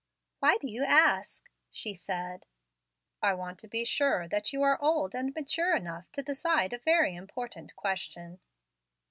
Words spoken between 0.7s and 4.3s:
ask?" she said. "I want to be sure